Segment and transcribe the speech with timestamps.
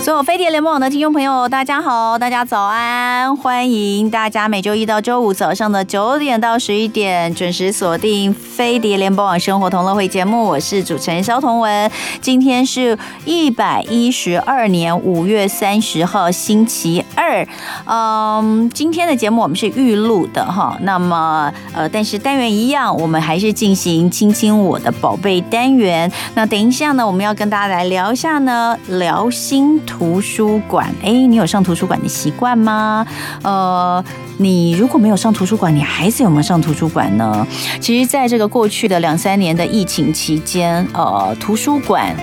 [0.00, 3.36] 所有飞碟联播网的听众朋友，大家好，大家早安！
[3.36, 11.90] 欢迎大家每周一到周五早上的九点到十一点准时锁定飞碟联播网生活同乐会节目，我是主持人萧彤文。
[12.22, 17.46] 今天是一百一十二年五月三十号星期二，
[17.84, 26.10] 嗯，今天的节目我们是预录的哈，那么呃，但是单元一样，我们还是进行亲亲我的宝贝单元。
[26.34, 30.18] 那等一下呢，我们要跟大家来聊一下呢，聊心图。
[30.20, 33.06] 书馆，哎，你有上图书馆的习惯吗？
[33.42, 34.04] 呃，
[34.36, 37.46] 你如果没有上图书馆，你孩子有没有上图书馆呢？
[37.80, 42.14] 其实，在这个过去的两三年的疫情期间，呃，图书馆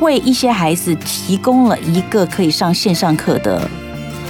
[0.00, 3.68] 为一些孩子提供了一个可以上线上课的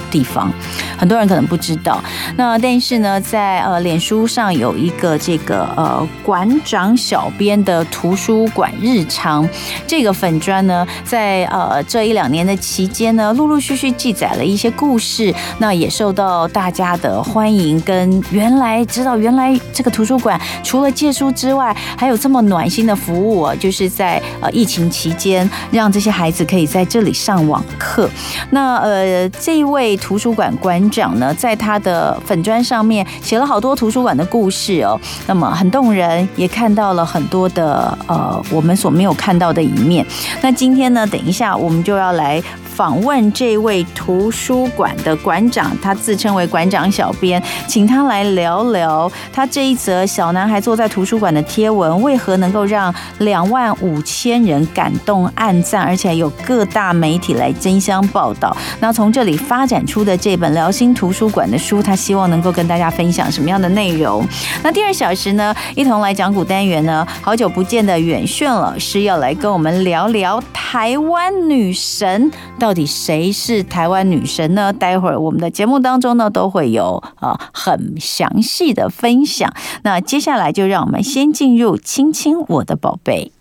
[0.09, 0.51] 地方，
[0.97, 2.01] 很多人可能不知道。
[2.35, 9.47] 那但是呢，在呃脸书上有一个这个呃馆长小编的图书馆日常
[9.85, 17.79] 这个粉砖呢，在呃这一两年的期间呢，陆陆续续记载了一些故事，那也受到大家的欢迎。
[17.81, 28.09] 跟原来知道原来这个图书馆除了借书之外，还有这么暖心的服务啊，就是在呃疫情期间让这些孩子可以在这里上网课。
[28.51, 29.98] 那呃这一位。
[29.99, 40.05] 图书馆馆长呢，在他的粉砖上面写了好多图书馆的故事哦，那么很动人，也看到了很多的呃我们所没有看到的一面。
[40.41, 42.41] 那今天呢，等一下我们就要来。
[42.79, 58.55] 访问这位图书馆的馆长，他自称为馆长小编，请他来聊聊他这一则小男孩坐在图书馆的贴文，为何能够让两万五千人感动暗赞，而且有各大媒体来争相报道。
[58.79, 64.25] 那从这里发展出的这本聊心图书馆的书，他希望能够跟大家分享什么样的内容？
[64.63, 72.69] 那第二小时呢，一同来讲古单元呢，好久不见的远炫老师要来跟我们聊聊台湾女神到。
[72.69, 74.71] 底谁是台湾女神呢？
[74.71, 79.51] 待会儿我们的节目当中呢，都会有啊很详细的分享。
[79.81, 83.31] 那接下来就让我们先进入亲亲我的宝贝，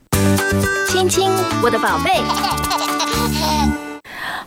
[0.88, 1.30] 亲亲
[1.62, 2.22] 我的宝贝。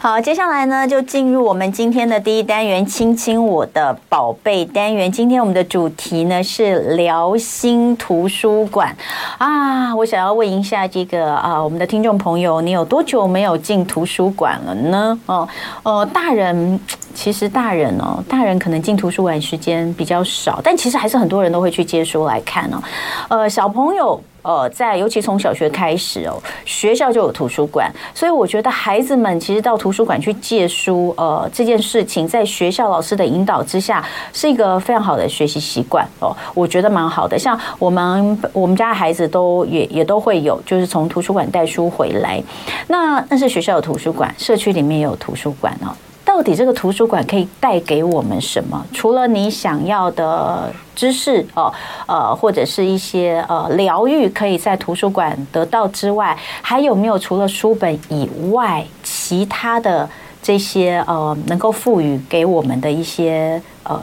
[0.04, 5.12] 好，接下来呢，就进入我们今天的第一单元“亲亲我的宝贝”单元。
[5.12, 8.98] 今天我们的主题呢是聊心图书馆
[9.38, 9.96] 啊。
[9.96, 15.20] 我想要问一下这个啊，我们的听众朋友，你有多久没有进图书馆了呢？
[15.28, 15.48] 哦，
[15.84, 16.80] 呃，大人
[17.14, 22.82] 其实大人哦，大人可能进图书馆时间比较少，但其实还是很多人都会去借书来看哦。
[23.30, 24.20] 呃，小朋友。
[24.42, 34.04] 呃，在尤其从小学开始哦，学校就有图书馆，所以我觉得孩子们其实到图书馆去借书，呃，这件事情在学校老师的引导之下，
[34.34, 37.38] 是一个非常好的学习习惯哦，我觉得蛮好的。
[37.38, 42.42] 像我们我们家孩子都也也都会有，就是从图书馆带书回来。
[42.88, 45.96] 那那是学校有图书馆，社区里面也有图书馆哦。
[46.34, 48.86] 到底这个图书馆可以带给我们什么？
[48.94, 51.72] 除了你想要的知识哦，
[52.08, 60.10] 呃，或者是一些呃疗愈，可以在图书馆得到之外，还有没有除了书本以外，其他的
[60.42, 64.02] 这些呃能够赋予给我们的一些呃？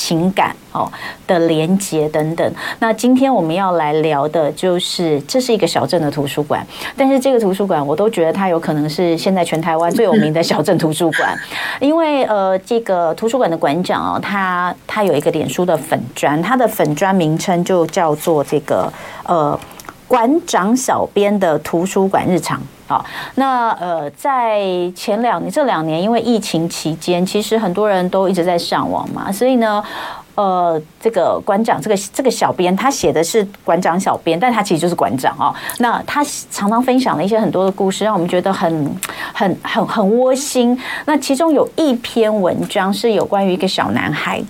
[0.00, 0.90] 情感哦
[1.26, 6.66] 的连接等等，那今天我们要来聊的就是，这是一个小镇的图书馆，
[6.96, 11.38] 但是这个图书馆我都觉得它有可能是现在全台湾最有名的小镇图书馆，
[11.80, 18.90] 因为呃，这个图书馆的馆长哦，他他有一个脸书的粉砖，他的粉砖名称就叫做这个
[19.24, 19.58] 呃
[20.10, 22.60] 馆长小编的图书馆日常。
[22.88, 23.06] 好，
[23.36, 24.60] 那呃，在
[24.96, 29.80] 前两这两年，因为疫情期间，其实很多人都一直在上网嘛，所以呢，
[30.34, 35.54] 呃，这个馆长，这个这个小编，他写的是馆长小编，但他其实就是馆长哦。
[35.78, 38.92] 那他常常分享了一些很多的故事，让我们觉得很
[39.32, 40.76] 很很很窝心。
[41.04, 44.42] 那其中有一篇文章是有关于一个小男孩。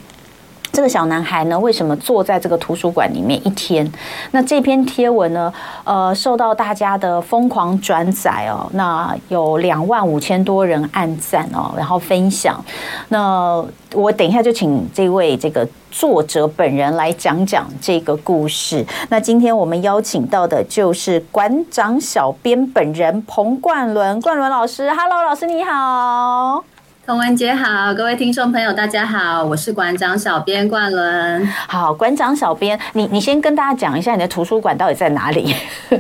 [0.73, 3.91] 这个小男孩呢，为什么坐在这个图书馆里面一天？
[4.31, 5.53] 那这篇贴文呢，
[5.85, 12.63] 呃，受到大家的疯狂转载哦，那有两万五千多人按赞哦，然后分享。
[13.09, 13.63] 那
[13.93, 18.87] 我等一下就请这位这个作者本人来讲讲这个故事。
[19.09, 26.65] 那今天我们邀请到的就是馆长小编本人彭冠伦，冠伦老师，Hello，老师你好。
[27.07, 31.47] 彤雯姐好，各位听众朋友大家好，我是馆长小编冠伦。
[31.67, 35.55] 好，馆长小编，你你先跟大家讲一下你的图书馆到底在哪里？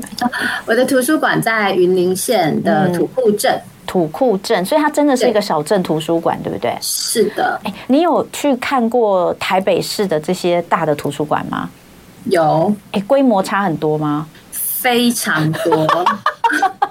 [0.67, 3.53] 我的图书馆在云林县的土库镇。
[3.53, 6.73] 嗯土库镇，所以它真的是一个小镇图书馆，对不对？
[6.81, 7.61] 是的。
[7.65, 11.69] 哎，你有去看过台北市的这些大的图书馆吗？
[12.27, 12.73] 有。
[12.93, 14.29] 哎，规模差很多吗？
[14.53, 15.89] 非常多。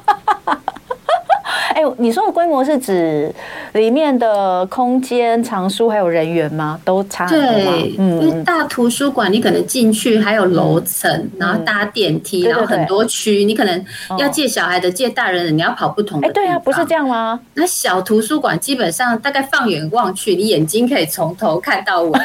[1.79, 3.33] 哎，你说的规模是指
[3.71, 6.77] 里面的空间、藏书还有人员吗？
[6.83, 7.71] 都差很多？
[7.71, 13.85] 对，嗯，因为大图书馆你可能进去还有楼层，嗯、然后搭电梯，嗯、然后很多区，你可能
[14.17, 16.27] 要借小孩的、借大人的，你要跑不同的。
[16.27, 17.39] 哎，对啊，不是这样吗？
[17.53, 22.11] 那小图书馆基本上大概放眼望去，你眼睛可以从头看到尾。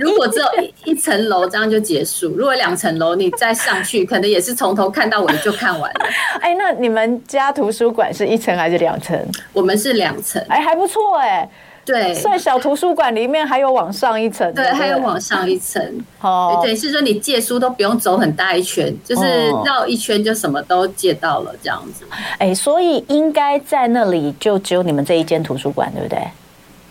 [0.00, 6.00] 如果只有一一层楼，这样就结束；如果两层楼，你再上去，可能也是从头看到尾就看完了。
[6.40, 9.18] 哎，那你们家图书馆是一层还是两层？
[9.52, 10.44] 我们是两层。
[10.48, 11.48] 哎，还不错哎。
[11.82, 14.52] 对，算小图书馆里面还有往上一层。
[14.54, 15.82] 对，还有往上一层。
[16.20, 22.04] 哦，对，是说你借书都不用走很大一圈，就是绕一圈就什么都借到了这样子。
[22.38, 26.20] 哎，所以应该在那里就只有你们这一间图书馆，对不对？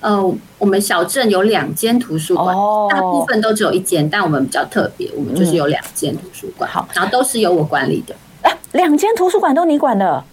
[0.01, 2.55] 呃，我们小镇有两间图书馆，
[2.89, 6.69] 大部分都只有一间，但我们比较特别，我们就是有两间图书馆。
[6.69, 8.15] 好，然后都是由我管理的。
[8.71, 10.23] 两间图书馆都你管的？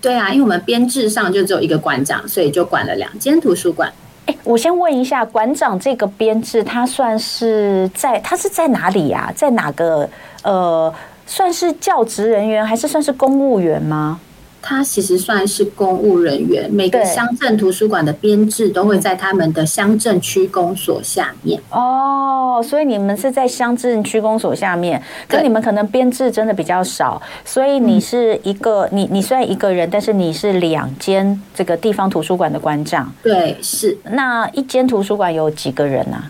[0.00, 3.90] 对啊，因为我们编制上就只有一个馆长，所以就管了两间图书馆。
[4.26, 9.32] 哎，我先问一下，馆长这个编制，他算是在他是在哪里呀？
[9.34, 10.08] 在哪个
[10.42, 10.92] 呃，
[11.26, 14.20] 算是教职人员，还是算是公务员吗？
[14.68, 21.60] 他其实算是公务人员，每个乡镇图书馆的编制都会在他们的乡镇区公所下面。
[21.70, 33.12] 哦，所以你们是在乡镇区公所下面，可你们可能编制真的比较少，所以你是一个，嗯、你你虽然一个人，但是你是两间这个地方图书馆的馆长。
[33.22, 33.96] 对，是。
[34.02, 36.28] 那一间图书馆有几个人啊？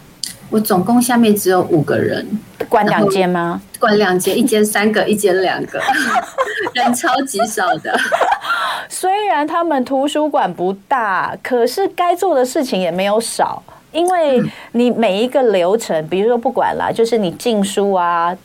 [0.51, 2.27] 我总共下面只有五个人，
[2.69, 3.61] 管两间吗？
[3.79, 5.81] 管两间，一间三个，一间两个，
[6.73, 7.99] 人超级少的。
[8.89, 13.63] 虽然他们图书馆不大，可是该做的事情也没有少，
[13.93, 18.37] 因为你每一个流程，比如说不管啦，就是你进书啊。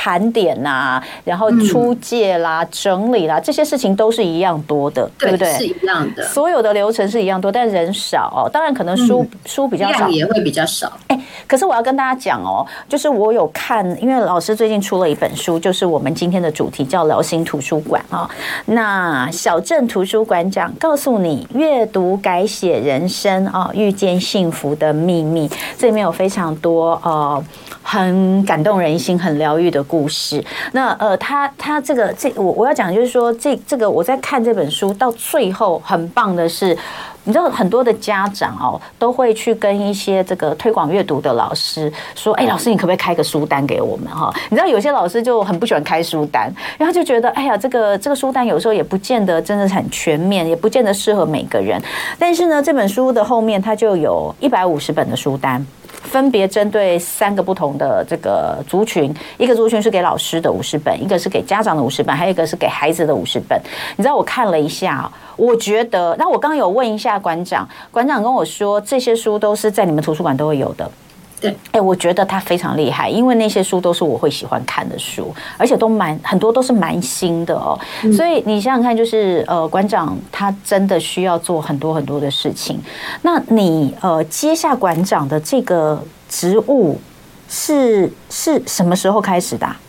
[0.00, 5.52] 盘点呐、啊，然后出借啦、嗯、整理啦，这些事情都是一样多的，对，对不对？
[5.52, 8.48] 是一样的，所有的流程是一样多，但人少哦。
[8.50, 10.90] 当然，可能书、嗯、书比较少，也会比较少。
[11.08, 18.26] 哎，可是我要跟大家讲哦，就是我有看，因为老师最近出了一本书，就是我们今天的主题叫《疗心图书馆》啊。
[18.64, 27.44] 那小镇图书馆长告诉你，阅读改写人生啊，遇见幸福的秘密，这里面有非常多呃。
[27.82, 30.44] 很感动人心、很疗愈的故事。
[30.72, 36.76] 那呃，他他这个这我我要讲就是说，这这个我在看这本书到最后，很棒的是，
[37.24, 51.80] 你知道很多的家长哦，都会去跟一些这个推广阅读的老师说：“哎，老师，你可不可以开个书单给我们？”哈，你知道有些老师就很不喜欢开书单，然后就觉得：“哎呀，这个这个书单有时候也不见得真的是很全面，也不见得适合每个人。”
[52.18, 55.64] 但是呢，这本书的后面它就有一百五十本的书单。
[56.02, 63.60] 分别针对三个不同的这个族群，一个族群是给老师的五十本，一个是给家长的五十本，还有一个是给孩子的五十本。
[63.96, 70.90] 你知道我看了一下，我觉得，那我刚刚有问一下馆长，馆长跟我说这些书都是在你们图书馆都会有的。
[71.40, 77.78] 对，哎，我觉得他非常厉害，因为那些书都是我会喜欢看的书，而且都蛮很多都是蛮新的哦。
[78.02, 82.78] 嗯、所以你想想看，就是呃，馆长他真的需要做很多很多的事情。
[83.22, 87.00] 那你呃接下馆长的这个职务
[87.48, 89.80] 是是什么时候开始的、啊？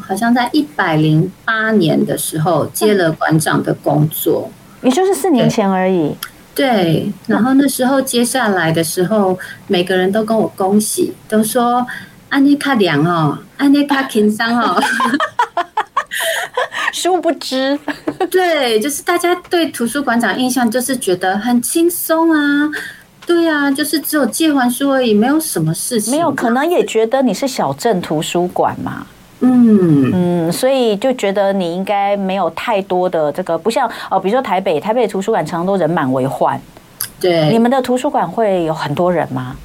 [0.00, 4.48] 好像在一百零八年的时候接了馆长的工作，
[4.82, 6.14] 也就是四年前而已。
[6.54, 11.84] 对，然后那时候接下来的时候，每个人都跟我恭喜，都说
[12.28, 14.80] 安妮卡凉哦，安妮卡轻松哦。
[16.92, 17.76] 殊不知，
[18.30, 22.70] 对，就是大家对图书馆长印象就是觉得很轻松啊，
[23.26, 26.12] 对啊，就是只有借还书而已，没有什么事情。
[26.12, 29.04] 没有，可能也觉得你是小镇图书馆嘛。
[29.44, 30.10] 嗯
[30.48, 36.60] 嗯，所以就觉得你应该没有太多的这个，不像哦，比如说台北，台北图书馆常常都人满为患。
[37.20, 39.56] 对，你们的图书馆会有很多人吗？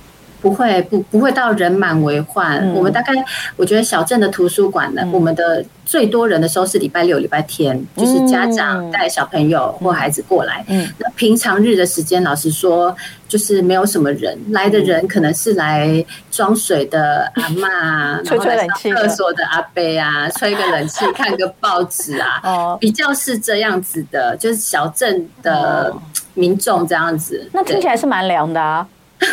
[0.42, 2.58] 不会，不不会到人满为患。
[2.60, 3.14] 嗯、我们大概，
[3.56, 10.64] 我觉得小镇的图书馆呢，嗯、我们的最多人的时候是礼拜六、礼拜天，嗯、就是家长带小朋友或孩子过来。
[10.68, 12.96] 嗯，那平常日的时间，老实说，
[13.28, 14.38] 就是没有什么人。
[14.52, 22.40] 来的人可能是来装水的阿妈， 吹吹冷气，厕所的阿伯啊， 吹个冷气，看个报纸啊。
[22.44, 25.94] 哦，比较是这样子的，就是小镇的
[26.34, 27.50] 民众这样子。
[27.54, 28.88] 那听起来是蛮凉的啊。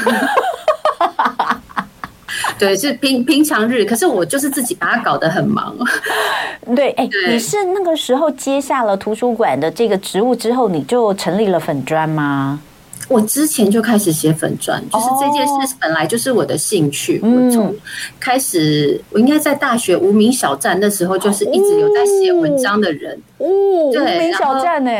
[2.59, 5.77] 对，是平平常日，可是我就是自己把它搞得很忙。
[6.75, 12.61] 对，哎，你是那个时候接下了图书馆的这个职务之后，你就成立了粉专吗？
[13.09, 17.21] 我之前就开始写粉专，就是这件事本来就是我的兴趣。
[17.23, 17.73] 我从
[18.19, 23.17] 开始，我应该在大学无名小站那时候，就是一直有在写文章的人。
[23.39, 24.91] 哦，无名小站呢？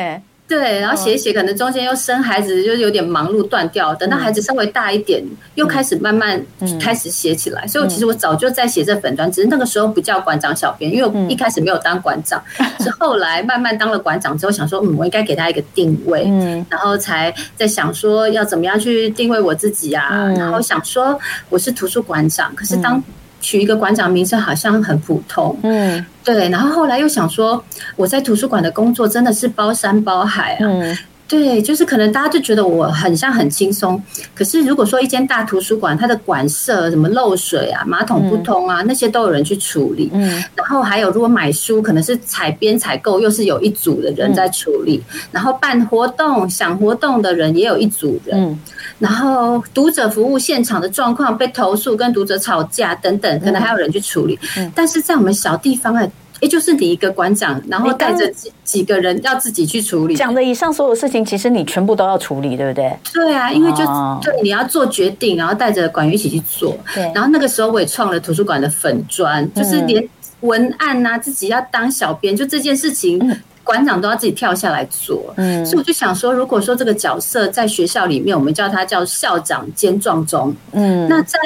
[0.49, 3.93] 对，然后写一写，可能中间又生孩子，就有点忙碌断掉。
[3.97, 5.21] 等到孩子稍微大一点，
[5.57, 6.41] 又开始慢慢
[6.81, 7.67] 开始写起来。
[7.67, 12.41] 所以，其实我早就在写这粉专，只是那个时候不叫馆长小编，因为我一开始没有当馆长，
[12.79, 16.23] 是后来慢慢当了馆长之后，想说，嗯，我应该给他一个定位，
[16.71, 20.33] 然后才在想说要怎么样去定位我自己啊。
[20.37, 23.03] 然后想说我是图书馆长，可是当
[23.47, 26.49] 取一个馆长名字好像很普通，嗯，对。
[26.49, 27.63] 然后后来又想说，
[27.95, 30.67] 我在图书馆的工作真的是包山包海啊。
[30.67, 30.99] 嗯
[31.29, 34.01] 对，就是可能大家就觉得我很像很轻松，
[34.33, 40.09] 可是如果说一间大图书馆，它的馆舍什么漏水啊、马桶不通啊，那些都有人去处理。
[40.13, 45.03] 嗯，然后还有如果买书，可能是采编采购，又是有一组的人在处理。
[45.33, 48.41] 然后办活动、想活动的人也有一组人。
[48.41, 48.61] 嗯，
[49.01, 54.39] 然后读者服务现场的状况被投诉、跟读者吵架等等，可能还有人去处理。
[54.57, 56.07] 嗯，但是在我们小地方啊。
[56.41, 60.15] 也就是你一个馆长，然后带着几几个人要自己去处理。
[60.15, 62.97] 讲的以上所有事情，其实你全部都要处理，对不对？
[63.13, 63.85] 对啊，因为就
[64.23, 66.77] 对你要做决定，然后带着馆员一起去做。
[66.95, 67.03] 对。
[67.15, 70.07] 然后那个时候我也创了图书馆的粉砖，就是连
[70.41, 73.19] 文案呐，自己要当小编，就这件事情。
[73.67, 81.39] 馆长都要自己跳下来做，嗯，所以我就想说，如果说这个角色在学校里面，我们叫他叫校长兼撞钟，嗯，那在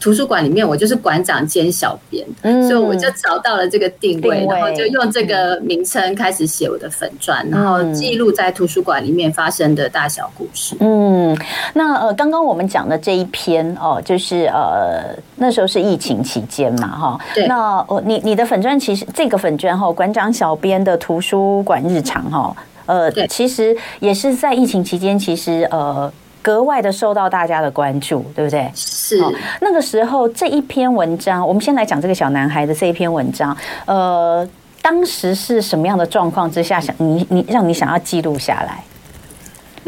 [0.00, 10.76] 图书馆里面，我就是馆长兼小编，嗯，所以我就找到了这个定位，然后就用这个名称开始写我的粉专，然后记录在图书馆里面发生的大小故事。
[10.80, 11.38] 嗯，
[11.72, 22.56] 那呃，刚刚我们讲的这一篇哦，就是呃，那时候是疫情期间嘛，哈，对，那哦，你你的粉专其实这个粉专哈，馆长小编的图书馆日常哈，
[22.86, 26.10] 呃，其实也是在疫情期间，其实呃
[26.40, 28.70] 格外的受到大家的关注，对不对？
[28.74, 29.22] 是。
[29.60, 34.48] 那个时候这一篇文章，我们先来讲这个小男孩的这一篇文章，呃，
[34.80, 38.82] 当时是什么样的状况之下想你你让你想要记录下来？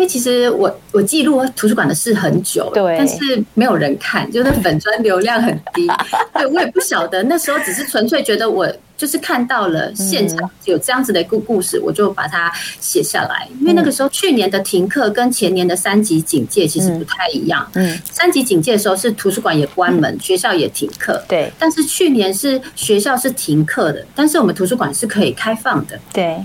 [0.01, 5.87] 因为其实我我记录图书馆的事很久了，对，但是没有人看，就是粉砖流量很低，
[6.33, 8.67] 对，我也不晓得，那时候只是纯粹觉得我。
[8.97, 13.49] 就是看到了现场有这样子的一个故事，我就把它写下来。
[13.59, 17.67] 因为那个时候去年的停课跟前年的三级警戒其实不太一样。
[17.77, 21.19] 嗯，三级警戒的时候是图书馆也关门，学校也停课。
[21.27, 25.99] 对，但是去年是学校是停课的，但是我们图书馆是可以开放的。
[26.13, 26.37] 对。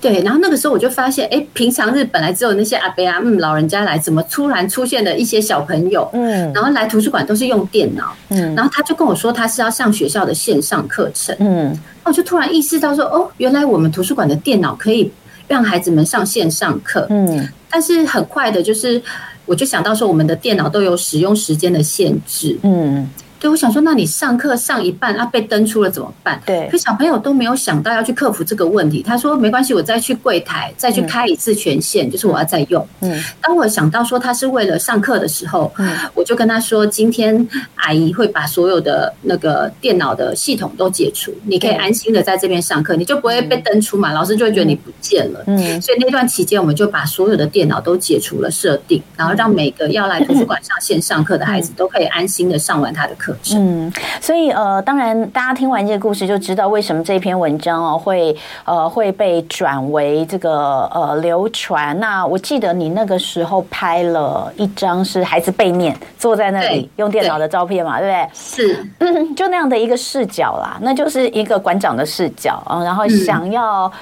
[0.00, 6.08] 对，然后那个时候我就发现，哎，平常日本来只有那些阿伯啊，嗯，老人家来，怎么突然出现了一些小朋友？
[6.12, 15.10] 嗯，然后来图书馆都是用电脑，嗯，然后他就跟我说，他是要上学校的线上课程，嗯，我就突然意识到说，哦，原来我们图书馆的电脑可以
[15.48, 19.00] 让孩子们上线上课，嗯，但是很快的，就是
[19.44, 23.08] 我就想到说，我们的电脑都有使用时间的限制，嗯。
[23.38, 26.40] 对，我想说，那你上课上一半啊，被登出了怎么办？
[26.46, 29.02] 对，可小朋友都没有想到要去克服这个问题。
[29.02, 32.86] 他说没关系，我再去柜台再去开一次权限，就是我要再用。
[33.00, 45.44] 嗯，当我想到说他是为了上课的时候，嗯，我就跟他说，今天阿姨会把所有的那个电脑的系统都解除，你可以安心的在这边上课，你就不会被登出嘛，老师就会觉得你不见了。
[45.46, 53.25] 嗯，所以那段期间，我们就把所有的电脑都解除了设定，然后让每个要来图书馆上线上课的孩子都可以安心的上完他的课。
[53.54, 61.98] 嗯，所以呃，当然，大家听完这个故事就知道为什么这篇文章哦会呃会被转为这个呃流传。
[61.98, 68.30] 那我记得你那个时候拍了一张是孩子背面坐在那里用电脑的照片嘛，对，对不对？
[68.34, 73.92] 是，嗯，就那样的一个视角啦，那就是一个馆长的视角啊，然后想要。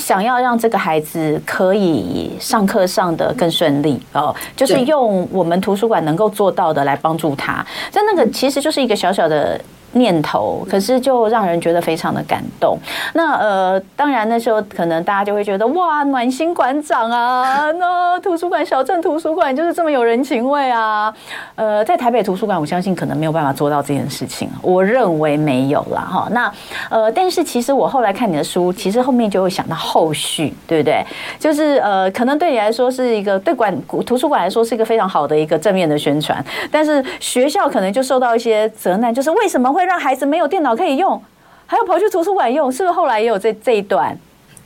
[0.00, 7.64] 想要让这个孩子可以上课上得更顺利哦，就是用我们图书馆能够做到的来帮助他。
[7.92, 9.60] 但那个其实就是一个小小的。
[9.92, 12.78] 念头，可是就让人觉得非常的感动。
[13.14, 21.12] 那呃，当然那时候可能大家就会觉得哇，暖心馆长啊， 那图书馆小镇图书馆就是这么有人情味啊。
[21.54, 26.28] 呃，在台北图书馆，我相信可能没有办法做到这件事情，我认为没有啦哈。
[26.32, 26.52] 那
[26.90, 31.02] 呃，但是其实我后来看你的书，其实后面就会想到后续，对不对？
[31.38, 39.77] 就是呃，可能对你来说是一个对馆图书馆来说是一个非常好的一个正面的宣传，但是学校可能就受到一些责难，就是为什么。
[39.78, 41.22] 会让孩子没有电脑可以用，
[41.64, 44.18] 还要跑去图书馆用，是不是后来也有这这一段？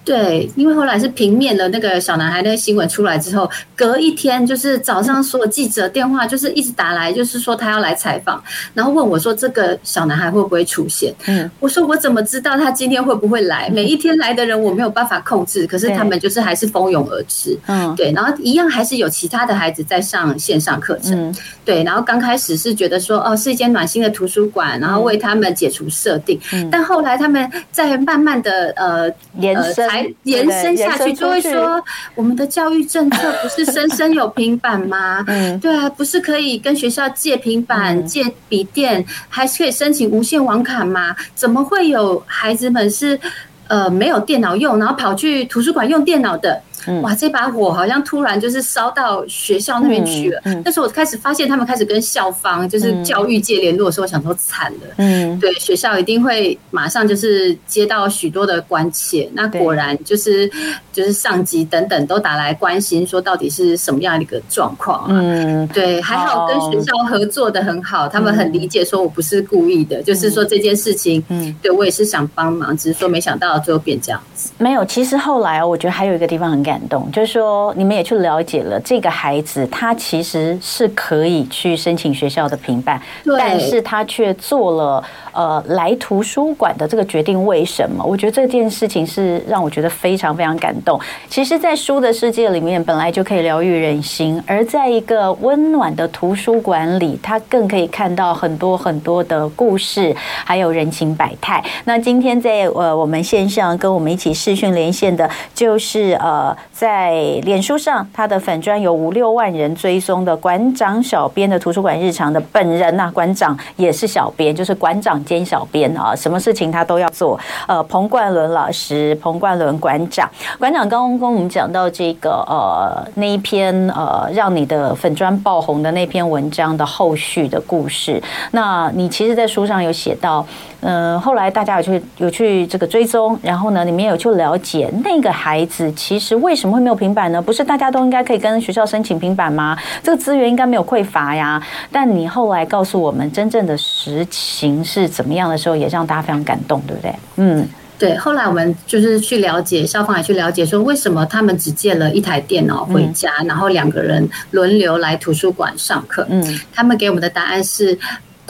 [0.05, 8.43] 对，因为后来是平面的那个小男孩那个新闻出来之后，隔一天就是早上所有记者电话就是一直打来，就是说他要来采访，
[8.75, 11.15] 然后问我说这个小男孩会不会出现？
[11.27, 13.71] 嗯，我说我怎么知道他今天会不会来？
[13.71, 17.57] 每一天来的人我没有办法控制，可是他们就是还是蜂拥而至。
[17.69, 21.33] 嗯，对，然后一样还是有其他的孩子在上线上课程。
[21.65, 26.41] 对，然后刚开始是觉得说哦是一间暖心的图书馆，然后为他们解除设定，
[26.73, 29.92] 但后来他们在慢慢的呃延伸。
[29.93, 31.83] 还延伸下去，就会说
[32.15, 35.23] 我们的教育政策不是生生有平板吗？
[35.29, 41.15] 嗯，对啊，不是可以跟学校借平板、借笔电，还是可以申请无线网卡吗？
[41.35, 43.21] 怎么会有孩子们是
[43.69, 46.63] 呃没有电脑用，然后跑去图书馆用电脑的？
[47.03, 50.41] 哇，这把火好像突然就是烧到学校那边去了。
[50.65, 54.95] 那时候我开始发现，他们开始跟校方，就是教育界联络的时候，我想说惨了。
[54.97, 59.29] 嗯，对，学校一定会马上就是接到许多的关切。
[59.33, 60.51] 那果然就是
[60.93, 65.09] 就是上级等等都打来关心，说到底是什么样的一个状况啊？
[65.11, 74.51] 嗯，对，还好跟学校合作的很好，他们很理解，说我不是故意的，就是说这件事情，嗯，对我也是想帮忙，只是说没想到最后变这样子。
[74.59, 76.72] 没有，其实后来我觉得还有一个地方很感。
[76.73, 82.99] 感动，就是说你们也去了解了这个孩子，他其实是可以去申请学校的平板，
[83.39, 87.45] 但是他却做了呃来图书馆的这个决定。
[87.45, 88.03] 为什么？
[88.03, 90.99] 我觉得这件事情是让我觉得非常非常感动。
[91.29, 101.63] 其实，在书的世界里面，本来就可以疗愈人心，而在一个温暖的图书馆里，他更可以看到很多很多的故事，还有人情百态。
[101.85, 106.57] 那今天在呃我们线上跟我们一起视讯连线的，就是呃。
[106.73, 117.39] 在脸书上，他的粉砖有五六万人追踪的馆长小编的图书馆日常的本人呐、啊，馆长也是小编，就是馆长兼小编啊，什么事情他都要做。
[117.67, 120.29] 呃，彭冠伦老师，彭冠伦馆长，
[120.59, 128.23] 馆长刚刚跟我们讲到这个呃那一篇呃让你的粉砖爆红的那篇文章的后续的故事。
[128.53, 130.45] 那你其实，在书上有写到，
[130.81, 137.41] 嗯、后来大家有去有去这个追踪，然后呢，你们有去了解那个孩子其实为什么会没有平板呢？
[137.41, 139.77] 不是大家都应该可以跟学校申请平板吗？
[140.03, 141.63] 这个资源应该没有匮乏呀。
[141.91, 147.15] 但你后来告诉我们真正的实情是怎么样的时候，也让大家非常感动，对不对？
[147.37, 147.69] 嗯，
[147.99, 148.17] 对。
[148.17, 156.27] 后来我们就是去了解，校方也去了解，说为什么他们只借了一台电脑回家，嗯、然后两个人轮流来图书馆上课。
[156.29, 157.99] 嗯，他们给我们的答案是。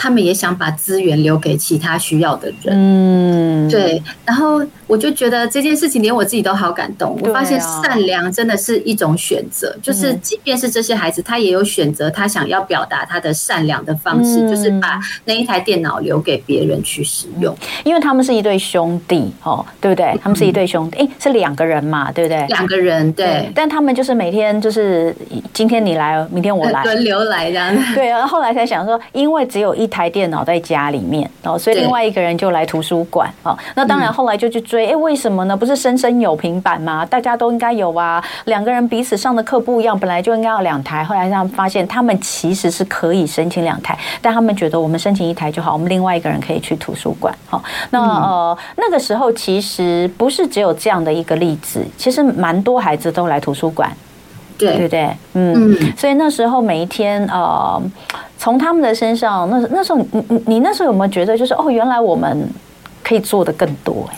[0.03, 4.03] 他们也想把资源留给其他需要的人，嗯，对。
[4.25, 7.17] 然后我就觉得这件事情连我自己都好感动。
[7.23, 17.57] 我发现善良真的是一种选择，就是即便是这些孩子，他也有选择他想要表达他的善良的方式，就是把那一台电脑留给别人去使用。
[17.85, 20.19] 因为他们是一对兄弟，哦，对不对？
[20.21, 22.45] 他们是一对兄弟，哎，是两个人嘛，对不对？
[22.49, 23.49] 两个人，对。
[23.55, 25.15] 但他们就是每天就是
[25.53, 27.73] 今天你来，明天我来， 轮流来这样。
[27.95, 29.92] 对，然后后来才想说，因为只有一。
[29.93, 33.57] 台电脑在家里面哦，所以另外一个人就来图书馆哦。
[33.75, 35.55] 那当然后来就去追，哎，为什么呢？
[35.55, 37.05] 不是生生有平板吗？
[37.05, 38.25] 大家都应该有啊。
[38.47, 41.05] 两个人彼此上的课不一样，本来就应该要两台。
[41.05, 47.35] 后来他们发现，他们其实是可以申请两台，但他们觉得我们申请一台就好，我们另外一个人可以去图书馆。
[47.47, 53.91] 好，那呃那个时候其实不是只有这样的一个例子，其实蛮多孩子都来图书馆。
[54.59, 57.83] 对对对，嗯，所以那时候每一天，呃，
[58.39, 62.49] 从他们的身上，那那时候，你你你那时候有没有觉得，就是哦，原来我们
[63.03, 64.09] 可以做的更多？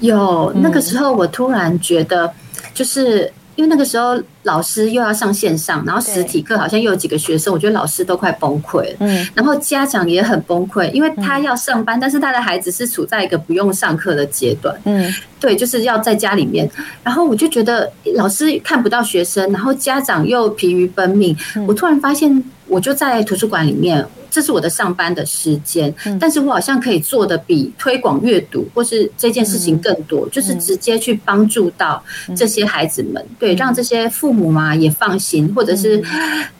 [0.00, 2.32] 有，那个时候我突然觉得，
[2.72, 3.32] 就是。
[3.54, 8.96] 因为那个时候老师又要上线上，然后实体课好像又有几个学生，我觉得老师都快崩溃了。
[9.00, 14.74] 嗯，然后家长也很崩溃，因为他要上班，但是他的孩子是处在一个不用上课的阶段。
[14.84, 16.70] 嗯，对，就是要在家里面。
[17.02, 21.36] 然后我就觉得老师看不到学生，然后家长又疲于奔命。
[21.66, 24.06] 我突然发现，我就在图书馆里面。
[24.32, 32.02] 这是我的上班的时间，但是我好像可以做的比推广阅读或是这件事情更多，就是直接去帮助到
[32.34, 36.02] 这些孩子们，对，让这些父母嘛也放心，或者是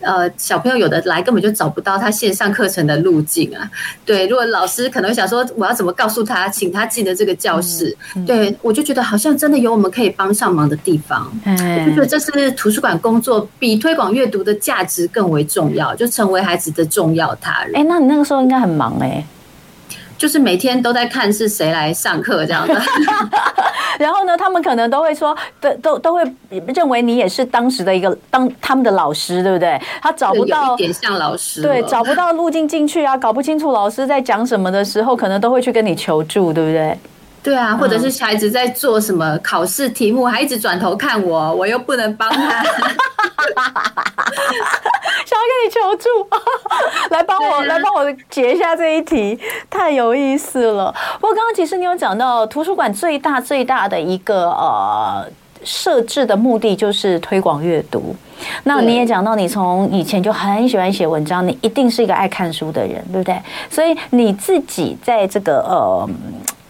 [0.00, 3.70] 呃小朋友有的来根本就找不到他线上课程的路径啊，
[4.04, 17.61] 对，如果老师可能会想说我要怎么告诉他，请他进的这个教室，对，我就觉得好像真的有我们可以帮上忙的地方，我就觉得这是图书馆工作比推广阅读的价值更为重要，就成为孩子的重要他。
[17.68, 19.26] 哎、欸，那你那个时候应该很忙哎、欸，
[20.18, 22.74] 就是每天都在看是谁来上课这样的。
[23.98, 26.22] 然后呢，他们可能都会说，都都都会
[26.74, 29.80] 认为你也是当时的一个当他们的老师，对不对？
[30.00, 36.98] 他找不到点像老师，对，找不到路径进去啊，搞不清楚老师在讲什么的时候，可能都会去跟你求助，对不对？
[37.42, 42.62] 对啊，或者是小孩子在做什么考试题目，还一直转头看我，我又不能帮他，
[45.26, 46.08] 想要跟你求助，
[47.10, 49.36] 来帮我，来帮我解一下这一题，
[49.68, 50.94] 太有意思了。
[51.20, 55.26] 不过刚刚其实你有讲到，图书馆最大最大的一个呃
[55.64, 58.14] 设置的目的就是推广阅读。
[58.62, 63.36] 那你也讲到，你从以前就很喜欢写文章，你一定是一个爱看书的人，对不对？
[63.68, 66.08] 所以你自己在这个呃。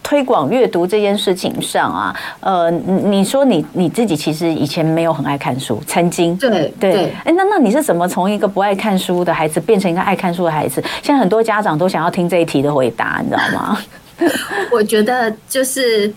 [0.03, 10.83] 推广阅读这件事情上啊，呃，你说你你自己其实以前没有很爱看书，曾经对对，哎，那那你是怎么从一个不爱看书的孩子变成一个爱看书的孩子？
[11.03, 13.79] 现在很多家长都想要听这一题的回答，你知道吗？
[14.71, 16.13] 我觉得就是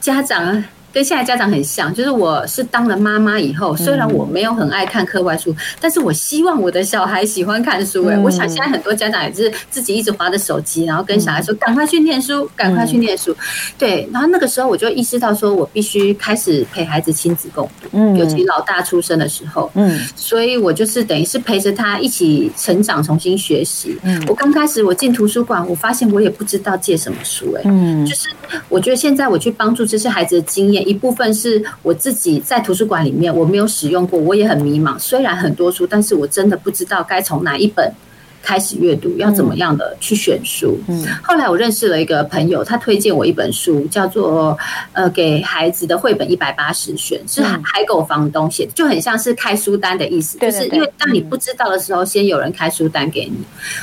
[0.00, 0.62] 家长。
[0.92, 8.06] 跟现在家长很像，就是我是当了妈妈以后，虽然我没有很爱看课外书，但是我希望我的小孩喜欢看书。
[8.06, 13.36] 哎，我想现在很多家长也是自己一直划着手机，然后跟小孩说：“赶快去念书，赶快去念书。”
[13.78, 23.96] 对，然后那个时候我就意识到，说我必须开始陪孩子亲子共读，尤其老大出生的时候，嗯，所以我就是等于是陪着他一起成长，重新学习。
[24.02, 28.28] 嗯，我刚开始我进图书馆，我发现我也不知道借什么书，哎，嗯，就是
[28.68, 30.79] 我觉得现在我去帮助这些孩子的经验。
[30.82, 34.98] 一部分是我自己在图书馆里面，我没有使用过，我也很迷茫。
[34.98, 37.92] 虽然很多书，但是我真的不知道该从哪一本。
[38.42, 40.78] 开始阅读要怎么样的去选书？
[40.88, 44.56] 嗯，后来我认识了一个朋友，他推荐我一本书，叫做
[44.92, 50.38] 《呃给孩子的绘本一百八十选》，是海狗房东写的，就很像是开书单的意思。
[50.38, 53.36] 就是因为当你不知道的时候，先有人开书单给你，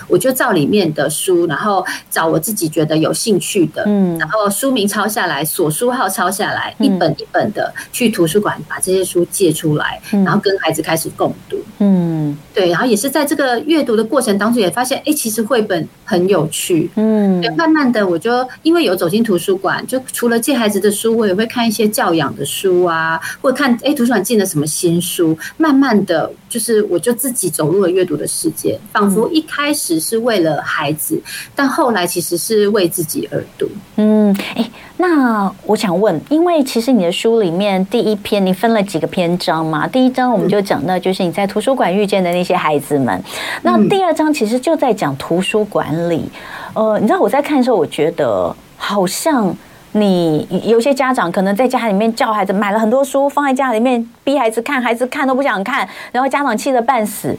[0.08, 11.58] 我就照里面的书，然后找我自己觉得有兴趣的，嗯，然后书名抄下来，锁书号抄下来，一本一本的去图书馆把这些书借出来，然后跟孩子开始共读。
[11.80, 14.54] 嗯，对，然后也是在这个阅读的过程当中。
[14.54, 16.90] 当时也发现，哎，其实绘本很有趣。
[16.96, 25.38] 嗯，慢慢的，我就因为有走进图书馆，就除了借孩子的书，我也会看一些教养的书啊，或者看，哎，图书馆进了什么新书。
[25.58, 31.22] 慢慢的就是，我就自己走入了阅读的世界，仿佛一开始是为了孩子，
[31.54, 33.68] 但后来其实是为自己而读。
[33.98, 34.72] 嗯，哎。
[35.00, 39.88] 那我想问，因为其实你的书里面第一篇你分了几个篇章嘛？
[39.88, 43.24] 第一章我们就讲到就是你在图书馆遇见的那些孩子们。
[43.62, 46.30] 那第二章其实就在讲图书馆里。
[46.76, 49.52] 呃，你知道我在看的时候，我觉得好像
[49.94, 57.36] 你有些家长可能在家里面叫孩子买了很多书放在家里面，逼孩子看，孩子看都不想看，然后家长气得半死，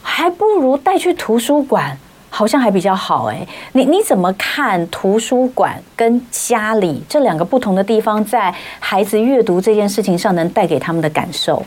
[0.00, 1.94] 还不如带去图书馆。
[2.32, 11.60] 好像还比较好哎，你你怎么看图书馆跟家里这两个不同的地方，在孩子阅读这件事情上能带给他们的感受？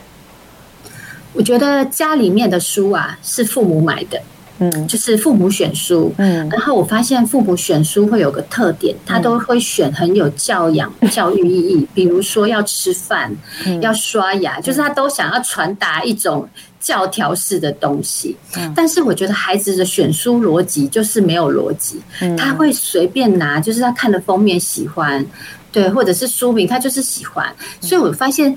[1.34, 4.18] 我觉得家里面的书啊是父母买的，
[4.58, 13.34] 嗯，就是父母选书，嗯，然后我发现父母选书会有个特点，他都会选很有教养、 教育意义，比如说要吃饭、
[13.80, 16.48] 要刷牙，就是他都想要传达一种。
[16.84, 18.36] 教条式的东西，
[18.76, 21.98] 但是我觉得孩子的选书逻辑就是没有逻辑，
[22.36, 25.24] 他会随便拿，就是他看的封面喜欢，
[25.72, 28.54] 对，或者是书名他就是喜欢，所以我发现。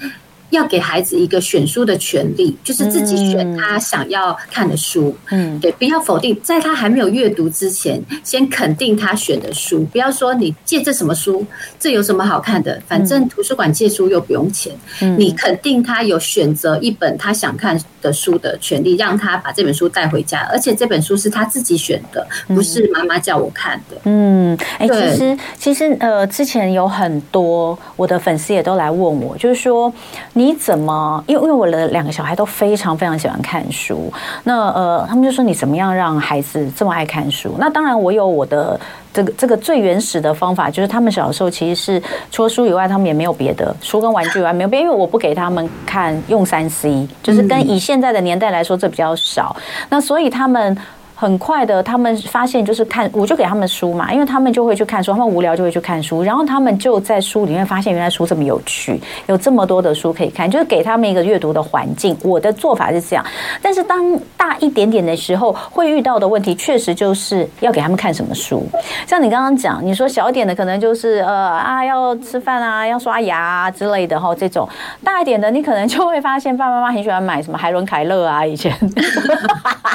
[0.49, 5.15] 要给孩子一个选书的权利，就是自己选他想要看的书。
[5.29, 9.83] 嗯，对，不要否定，在他还没有阅读之前，先肯定他选的书。
[9.91, 11.45] 不要说你借这什么书，
[11.77, 12.81] 这有什么好看的？
[12.88, 14.73] 反正图书馆借书又不用钱。
[15.17, 23.97] 你肯定他有选择一本他想看的书的权利，让他把这本书带回家，而且这本书是他自己选的，不是妈妈叫我看的。
[24.05, 29.93] 嗯，哎，其实其实呃，之前有很多我的粉丝也都来问我，就是说。
[30.38, 31.23] 你怎么？
[31.26, 37.56] 因为因为我的两个小孩都非常非常喜欢看书，那呃，他们就说你怎么样让孩子这么爱看书？
[37.58, 38.80] 那当然，我有我的
[39.12, 49.56] 这个这个最原始的方法，就是他们小时候其实是除了书以外，他们也没有别的书跟玩具以外没有别，因为我不给他们看用三 C，就是跟以现在的年代来说，这比较少。
[49.89, 50.78] 那所以他们。
[51.19, 62.15] 很快的，他们发现就是看，我就给他们书嘛，因为他们就会去看书，他们无聊就会去看书，然后他们就在书里面发现原来书这么有趣，有这么多的书可以看，就是给他们一个阅读的环境。
[62.23, 63.25] 我的做法是这样，
[63.63, 68.63] 但是当大一点点的时候，会遇到的问题确实就是要给他们看什么书。
[69.08, 74.69] 像你刚刚讲，你说小点的可能就是呃啊要吃饭啊，要刷牙之类的哈，这种
[75.03, 78.71] 大一点的你可能就会发现爸爸妈妈很喜欢买什么海伦凯勒啊，以前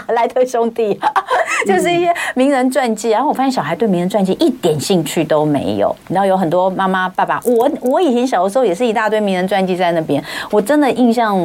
[0.08, 0.98] 莱特兄弟。
[1.66, 5.94] 就是一些名人传记，然后我发现小孩对名人传记一点兴趣都没有。
[6.09, 11.38] 你知道有很多妈妈、爸爸，我我以前小的时候也是一大堆名人传记在那边，我真的印象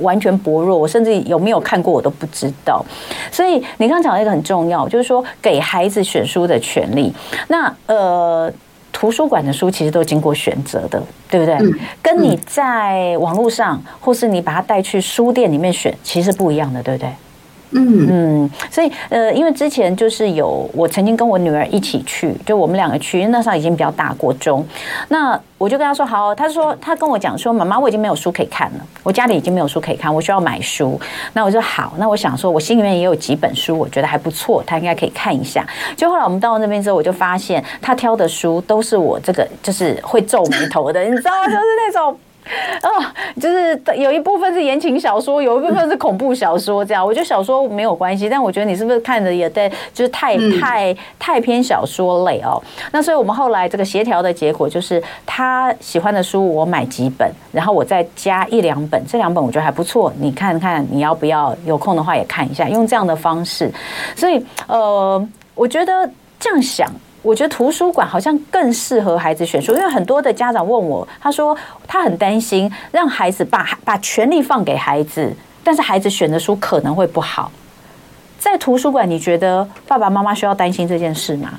[0.00, 2.84] 完全薄弱，我甚至有没有看过我都不知道。
[3.30, 7.12] 所以你刚刚讲的一个很重要，就是说给孩子选书的权利。
[7.48, 8.52] 那呃。
[8.92, 11.54] 图书馆的书其实都经过选择的，对不对？
[11.56, 17.10] 嗯、跟你在网络上，或是你把它带去书店里面选，其实不一样的，对不对？
[17.70, 24.64] 嗯嗯，所以呃，因为之前就是有我曾经跟我女儿一起去，就我们两个去，因为那时候已经比较大国中，
[25.08, 30.98] 那我就跟她说好，她说她跟我讲说，妈妈我已经没有书可以看了，我家里已经没有书可以看，我需要买书。
[31.32, 35.66] 那我说好，那我想说我心里面也有几本书，我觉得还不错，她应该可以看一下。
[35.96, 41.46] 就后来我们到那边之后，我就发现她挑的书都是我这个就是会皱眉头的，你知道吗？
[41.46, 42.16] 就是那种。
[42.82, 42.88] 哦，
[43.40, 47.04] 就是有一部分是言情小说，有一部分是恐怖小说，这样。
[47.04, 52.62] 我觉得小说没有关系，但我觉得你是不是看的也对，就是太太太偏小说类哦。
[52.92, 63.72] 那所以我们后来这个协调的结果就是，他喜欢的书我买几本，然后我再加一两本，这两本我觉得还不错，你看看你要不要，有空的话也看一下，用这样的方式。
[64.14, 66.88] 所以呃，我觉得这样想。
[67.26, 71.56] 我觉得图书馆好像更适合孩子选书，因为很多的家长问我，他说
[71.88, 75.32] 他很担心让孩子把把权力放给孩子，
[75.64, 77.50] 但是孩子选的书可能会不好。
[78.38, 81.58] 在图书馆，你觉得爸爸妈妈需要担心这件事吗？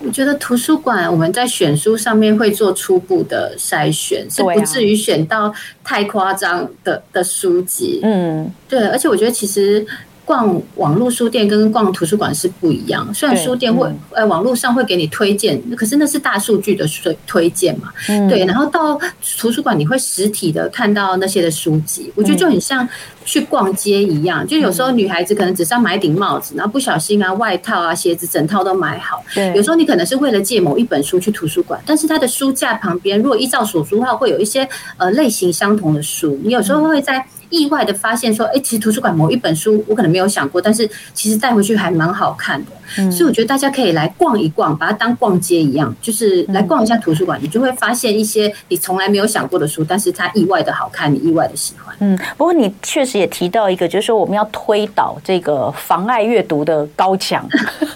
[0.00, 8.00] 我觉得图书馆我们在选书上面会做初步的筛选，是不至于选到太夸张的的书籍。
[8.02, 9.86] 嗯，对，而且我觉得其实。
[10.30, 17.92] 逛网络书店跟逛图书馆是不一样，虽然书店会呃网络上会给你推荐，可是那是大数据的推推荐嘛，
[18.28, 18.44] 对。
[18.44, 18.96] 然后到
[19.40, 22.88] 图书馆你会实体的看到那些的书籍，我觉得就很像
[23.24, 24.46] 去逛街一样。
[24.46, 29.20] 就有时候女孩子可能只是要买顶帽子，然后不小心啊外套啊鞋子整套都买好。
[29.34, 29.52] 对。
[29.56, 37.26] 有时候你可能是为了借某一本书去图书馆，但是它的书架旁边如果依照所书的话，会有一些呃类型相同的书，你有时候会在。
[37.50, 42.70] 意外的发现说，哎，其实图书馆某一本书我可能没有想过，但是其实带回去还蛮好看的。
[42.98, 51.94] 嗯，所以我觉得大家可以来逛一逛，把它当逛街一样，就是来逛一下图书馆，你就会发现一些你从来没有想过的书，但是它意外的好看，你意外的喜欢。
[52.00, 57.48] 嗯，不过你确实也提到一个，就是说我们要推倒这个妨碍阅读的高墙。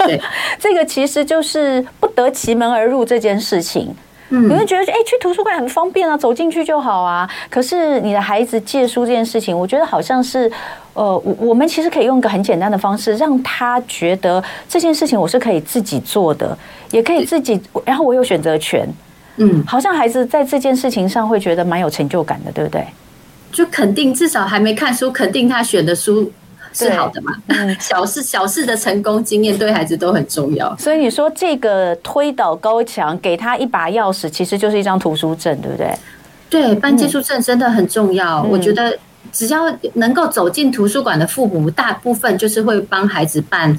[0.07, 0.21] 对，
[0.61, 3.93] 这个其实就是不得其门而入这件事情。
[4.29, 7.29] 你会觉得，哎，去图书馆很方便啊，走进去就好啊。
[7.51, 10.51] 可是你的孩子借书这件事情，我觉得好像是，
[10.95, 16.57] 呃，我我们其实可以用一个很简单的方式，让他觉得这件事情我是可以自己做的，
[16.91, 18.89] 也可以自己，然后我有选择权。
[19.37, 22.85] 嗯，好像孩子在这件事情上会觉得蛮有成就感的，对不对？
[23.53, 26.33] 就肯定至少还没看书，肯定他选的书。
[26.75, 27.33] 是好的嘛？
[27.47, 30.77] 嗯， 小事小事的成功经验对孩子都很重要。
[30.77, 35.95] 所以你说这个推倒高墙，给他一把钥匙，其实就是一张图书证，对不对？
[36.51, 38.43] 对，办借书证真的很重要。
[38.43, 38.97] 我觉得
[39.33, 43.77] 只要能够走进图书馆的父母，大部分就是会帮孩子办。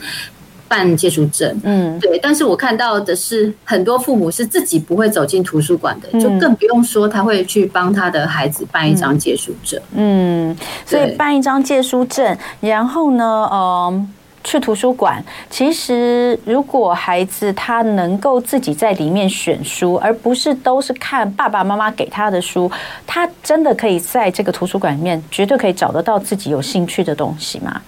[0.67, 22.69] 办借书证，嗯，对，但是我看到的是很多父母是自己不会走进图书馆的，就更不用说他会去帮他的孩子办一张借书证，嗯，所以办一张借书证，然后呢，嗯，去图书馆，其实如果孩子他能够自己在里面选书，而不是都是看爸爸妈妈给他的书，
[23.07, 27.81] 他真的可以在这个图书馆里面绝对可以找得到自己有兴趣的东西吗？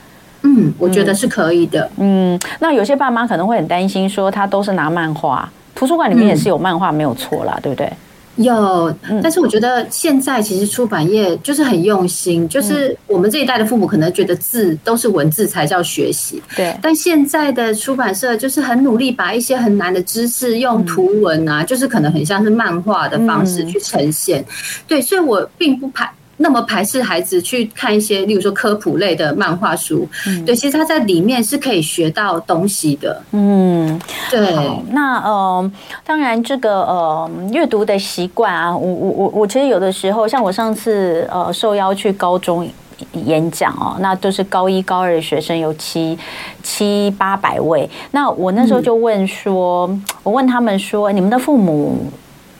[0.47, 1.89] 嗯，我觉得是可以的。
[1.97, 7.91] 嗯，那有些爸妈可能会很担心，说他都是拿漫画，图书馆里面也是有漫画，没有错啦，对不对？
[8.37, 16.73] 有，但是我觉得现在其实出版业就是很用心，就是我们这一代的父母可能觉得字都是文字才叫学习，对。
[16.79, 24.45] 但现在的出版社就是很努力，把一些很难的知识用图文啊，就是可能很像是漫画的方式去呈现。
[24.87, 26.07] 对，所以我并不排。
[26.37, 33.21] 那么排斥孩子去看一些，例如说科普类的漫画书，嗯，对，其实他在里面是可以学到东西的。
[33.31, 34.55] 嗯，对。
[34.91, 35.71] 那呃，
[36.05, 42.69] 当然这个呃，阅读的习惯啊，我我我我其实有的时候，像我上次呃受邀去高中
[43.13, 46.17] 演讲哦，那都是高一高二的学生有七
[46.61, 52.11] 七八百位，那我那时候就问说，嗯，我问他们说，你们的父母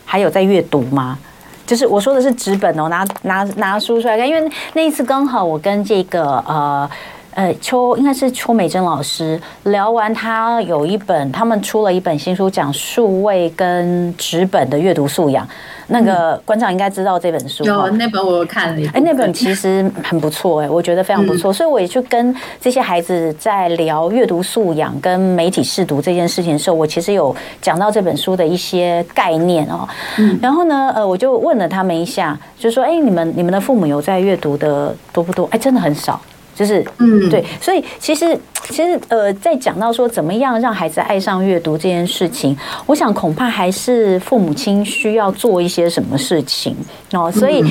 [0.04, 1.16] 还有在阅读吗？
[1.68, 6.88] 就是我说的是纸本哦，拿拿拿书出来看，因为那一次刚好我跟这个呃
[7.38, 15.46] 呃邱应该是邱美珍老师聊完，他有一本他们出了一本新书，讲数位跟纸本的阅读素养。
[15.86, 29.88] 那个馆长应该知道这本书，有那本我看了，哎，那本其实很不错，哎，我觉得非常不错，所以我也去跟这些孩子在聊阅读素养跟媒体试读这件事情的时候，我其实有讲到这本书的一些概念哦。
[30.42, 35.48] 然后呢，呃，我就问了他们一下，就说，哎，你们你们的父母有在阅读的多不多？
[35.52, 36.20] 哎，真的很少。
[36.58, 46.76] 就是嗯，对，所以其实其实呃，在讲到说怎么样让孩子爱上阅读这件事情，我想恐怕还是父母亲需要做一些什么事情
[47.12, 47.30] 哦。
[47.30, 47.64] 所以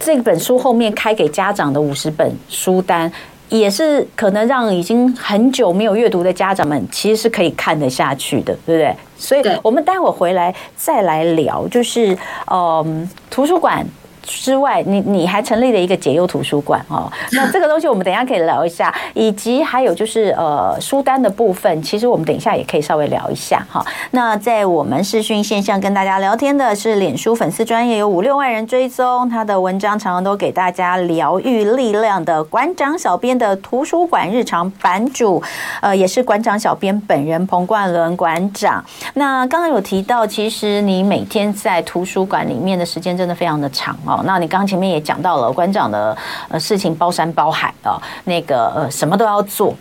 [0.00, 3.10] 这本书后面开给家长的五十本书单，
[3.48, 8.96] 也是可能让已经很久没有阅读的家长们其实是可以看得下去的，对不对？
[9.16, 12.18] 所以我们待会儿回来再来聊，就是
[12.50, 13.86] 嗯，图书馆。
[14.22, 17.10] 之外，你你还成立了一个解忧图书馆哦。
[17.32, 23.84] 那这个东西我们等一下可以聊一下，以及还有就是呃书单的部分，其实我们等一下也可以稍微聊一下哈。
[24.12, 35.42] 那在我们视讯线上跟大家聊天的是脸书粉丝专业有五六万人追踪，他的文章常常都给大家疗愈力量的馆长小编的图书馆日常版主，
[35.80, 38.84] 呃，也是馆长小编本人彭冠伦馆长。
[39.14, 44.11] 那刚刚有提到，其实你每天在图书馆里面的时间真的非常的长哦。
[44.24, 46.16] 那你刚刚前面也讲到了馆长的
[46.48, 49.74] 呃事情包山包海啊，那个呃什么都要做，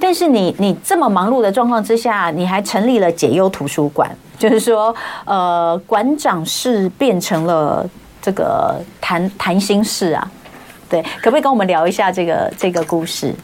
[0.00, 4.94] 但是你你这么忙碌的状况之下，你还成立了解忧图书馆，就是说
[5.24, 7.88] 呃馆长室变成了
[8.22, 10.30] 这个谈谈心室啊，
[10.88, 13.34] 对，可不可以跟我们聊一下这个这个故事？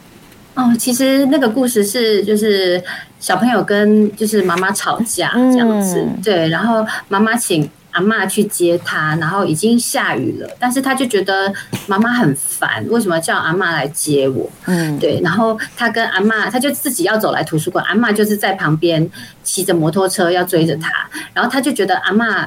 [0.55, 2.83] 哦，其实那个故事是就是
[3.19, 7.69] 小朋友跟就是妈妈吵架这样子，嗯、对，然后妈妈请。
[7.93, 11.51] 阿妈去接他，然后已经下雨了，但是他就觉得
[11.87, 14.49] 妈妈很烦，为什么叫阿妈来接我？
[14.65, 19.09] 嗯，对，然后他跟阿妈，他就自己要走来图书馆，阿妈就是在旁边
[19.43, 20.91] 骑着摩托车要追着他，
[21.33, 22.45] 然后他就觉得阿嬷。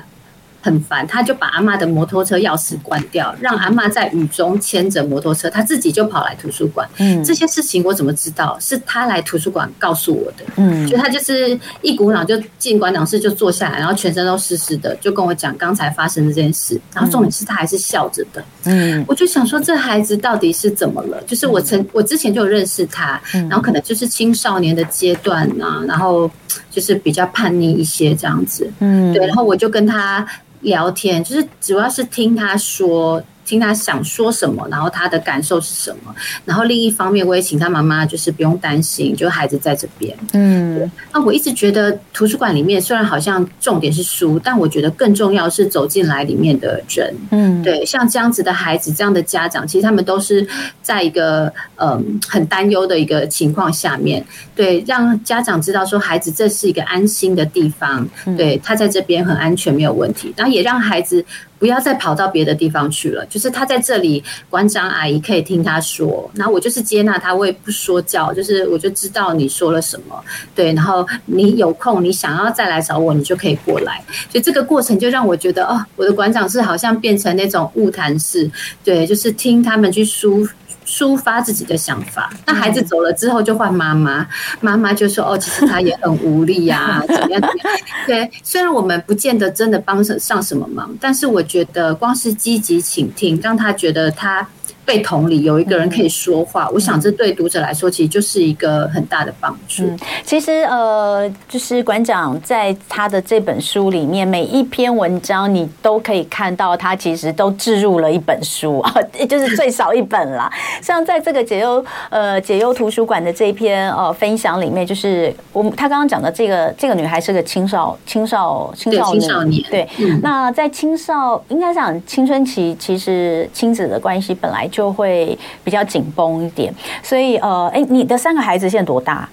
[0.66, 6.88] 很烦，他就把阿妈的摩托车钥匙关掉，让阿妈在雨中牵着摩托车，他自己就跑来图书馆。
[6.98, 8.59] 嗯，这些事情我怎么知道？
[8.61, 10.44] 是他来图书馆告诉我的。
[10.57, 16.81] 嗯，所以他就是一股脑就进馆长室就坐下来，然后全身都湿湿的，就跟我讲刚才发生的这件事。
[16.92, 18.42] 然后重点是他还是笑着的。
[18.64, 21.22] 嗯，我就想说这孩子到底是怎么了？
[21.29, 26.29] 就是我曾我之前就有认识他，然后可能就是青少年的阶段啊，然后
[26.72, 28.68] 就是比较叛逆一些这样子。
[28.81, 30.26] 嗯，对，然后我就跟他。
[30.66, 33.22] 聊天就是主要是听他说。
[33.46, 40.14] 听他想说什么，然后他的感受是什么，然后另一方面，我也请他妈妈就是不用担心，就孩子在这边。
[40.32, 47.14] 嗯，那我一直觉得图书馆里面虽然好像重点是书，但我觉得更重要是走进来里面的人。
[47.30, 50.46] 嗯，对，像这样子的孩子，这样的家长，其实他们都是
[50.82, 54.24] 在一个嗯很担忧的一个情况下面，
[54.56, 58.06] 对，让家长知道说孩子这是一个安心的地方，
[58.37, 61.24] 对，他在这边很安全，没有问题，然后也让孩子。
[61.59, 63.25] 不要再跑到别的地方去了。
[63.27, 70.23] 就是他在这里，馆长阿姨可以听他说，然后我就是接纳他，我也不说教，就是我就知道你说了什么，
[70.55, 74.03] 对，然后你有空你想要再来找我，你就可以过来。
[74.31, 78.51] 所以这个过程就让我觉得，哦，我的馆长是好像变成那种物谈式，
[78.85, 80.49] 对，就是听他们去抒。
[80.87, 82.31] 抒发自己的想法。
[82.46, 84.27] 那孩子走了之后，就换妈妈。
[84.61, 87.40] 妈妈就说：“哦，其实他也很无力呀， 怎么样？
[87.40, 94.46] 怎么样？”对，虽然我们不见得真的帮上什么忙，但是我觉得光是积极倾听，让他觉得他。
[94.87, 99.83] 被同理，有一个人可以说话，我想这对读者来说，其实就是一个很大的帮助。
[99.83, 108.94] 嗯，其实呃，就是馆长在他的这本书里面，每一篇文章你都可以看到，他其实都置入了一本书啊，
[109.29, 110.51] 就是最少一本啦。
[110.81, 119.88] 像在这个解忧呃解忧图书馆的这一篇呃分享里面，就是我们他刚刚讲的这个这个女孩是个青少青少青少青少年，对，
[120.22, 124.97] 那在青少应该讲青春期，其实亲子的关系本来就。
[124.97, 129.29] 会比较紧绷一点，所以呃，哎，你的三个孩子现在多大？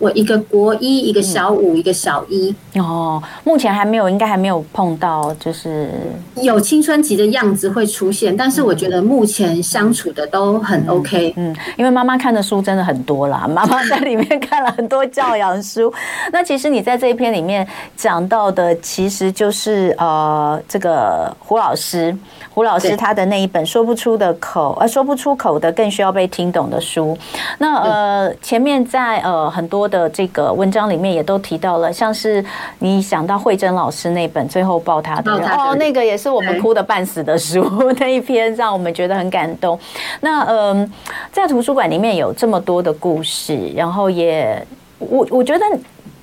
[0.00, 2.52] 我一个国一，一个小五，一个小一。
[2.76, 5.90] 哦，目前还没有，应该还没有碰到，就是
[6.36, 11.34] 有青春期的样子会出现，但是我觉得目前相处的都很 OK。
[11.36, 15.92] 嗯，因为妈妈看的书真的很多啦， 妈妈在里面看了很多教养书。
[16.32, 22.16] 那其实你在这一篇里面讲到的，其实就是呃，这个胡老师，
[22.54, 27.14] 胡老师他的那一本说不出的口，呃，说不出口的更需要被听懂的书。
[27.58, 29.89] 那呃，前面在呃很多。
[29.90, 32.42] 的这个文章里面也都提到了，像是
[32.78, 37.62] 你想到慧珍老师那本《最后抱他的人》哦，那个也是我们哭的半死的书，
[38.00, 39.78] 那一篇让我们觉得很感动。
[40.20, 40.90] 那嗯，
[41.30, 44.66] 在图书馆里面有这么多的故事，然后也
[44.98, 45.64] 我我觉得。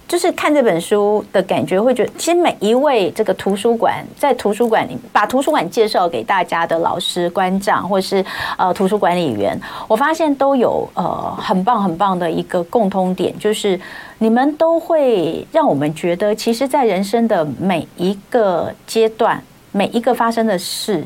[0.08, 8.24] 就是看这本书的感觉，会觉得其实每一位这个图书馆在图书馆里把图书馆介绍给大家的老师、馆长或是
[8.58, 13.78] 呃图书管理员，我发现都有呃很棒很棒的一个共通点，就是
[14.20, 19.44] 你们都会让我们觉得，其实，在人生的每一个阶段、
[19.74, 21.04] 每一个发生的事，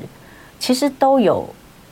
[0.60, 1.44] 其实都有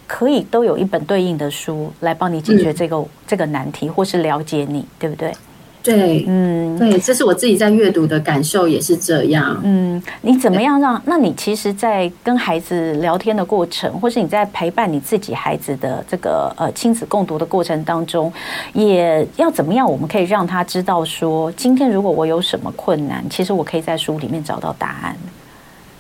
[0.06, 5.34] 可以都有一本对应的书来帮你解决这个、嗯、这个难题，或是了解你，对不对？
[5.82, 9.60] 对，嗯，对，这是我自己在阅读的感受，也是这样。
[9.64, 11.02] 嗯，你怎么样让？
[11.06, 18.32] 那你其实，在跟孩子聊天的过程，或是你在陪伴你自己孩子的这个呃亲子共读的过程当中，
[18.74, 19.90] 也要怎么样？
[19.90, 25.16] 我们可以让他知道说，今天如果我有什么困难，其实我可以在书里面找到答案。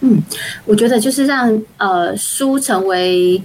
[0.01, 0.21] 嗯，
[0.65, 3.41] 我觉得就是让呃书成为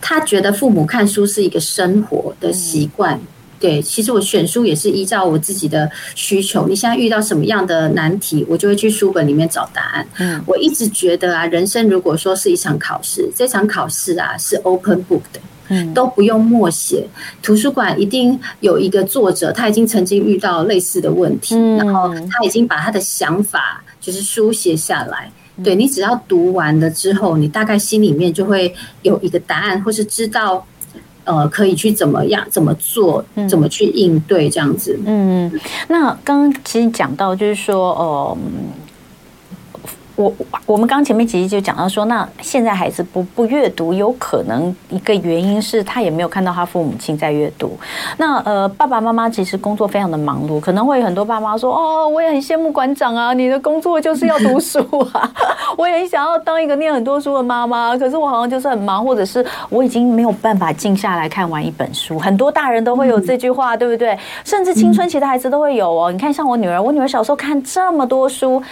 [0.00, 3.14] 他觉得父母看书是一个生活的习惯。
[3.14, 3.26] 嗯
[3.64, 6.68] 对，其实我选书也是依照我自己的需求。
[6.68, 10.06] 你现在遇到什么样的难题，我就会去书本里面找答案。
[10.18, 17.08] 嗯，我一直觉得啊，人生如果说是一场考试，这场考试啊是 open book 的，嗯，都不用默写。
[17.42, 25.32] 图书馆一定有一个作者，他已经曾经遇到类似的问题，然后他已经把他的想法就是书写下来。
[25.64, 30.66] 对，你只要读完了之后，你大概心里面就会有一个答案，或是知道。
[31.24, 34.98] 呃，可以去怎么样，怎么做，怎么去应对这样子。
[35.04, 35.50] 嗯，
[35.88, 38.38] 那刚刚其实讲到就是说，呃。
[40.16, 40.32] 我
[40.66, 47.76] 我们刚前面其实就讲到说，那现在孩子不不阅读，有可能一个原因是他也没有看到他父母亲在阅读。
[48.16, 54.78] 那呃，爸爸妈妈其实工作非常的忙碌，可能会很多爸妈说，哦，我也很羡慕馆长啊，你的工作就是要读书
[55.12, 55.28] 啊，
[55.76, 62.18] 我也想要当一个念很多书的妈妈，可是我好像就是很忙，或者是我已经没有办法静下来看完一本书。
[62.18, 64.16] 很多大人都会有这句话，对不对？
[64.44, 66.12] 甚至青春期的孩子都会有哦。
[66.12, 68.62] 你看，像我女儿，我女儿小时候看这么多书，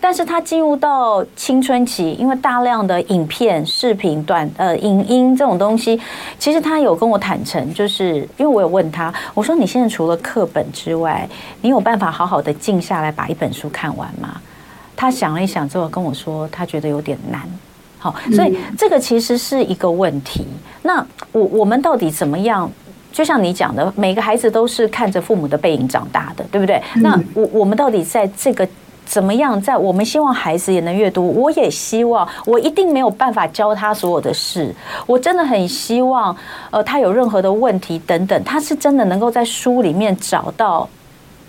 [0.00, 5.98] 但是她进入到到青春期，因为大量的影片、视频、短呃影音这种东西，
[6.38, 11.26] 其实他有跟我坦诚，就是因为我有问他，我说你现在除了课本之外，
[11.62, 14.38] 你有办法好好的静下来把一本书看完吗？
[14.94, 17.40] 他想了一想之后跟我说，他觉得有点难。
[17.98, 20.46] 好，所以这个其实是一个问题。
[20.82, 22.70] 那我我们到底怎么样？
[23.10, 26.82] 就像你讲的，每个孩子都是看着父母的背影长大的，对不对？
[26.96, 28.68] 那我我们到底在这个。
[29.12, 29.60] 怎么样？
[29.60, 34.74] 在我们希望孩子也能阅读，我也希望，我一定没有办法教他所有的事。
[35.06, 36.34] 我真的很希望，
[36.70, 40.88] 呃，他有任何的问题等等，他是真的能够在书里面找到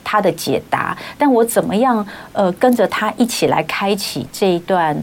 [0.03, 0.97] 他的解答。
[1.17, 5.01] 但我怎么样，呃，跟着他一起来开启这一段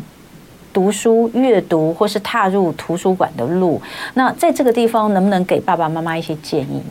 [0.71, 3.81] 读书、阅读，或是踏入图书馆的路？
[4.13, 6.83] 那在这个地方，能不能给爸爸妈妈一些建议？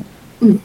[0.42, 0.58] 嗯，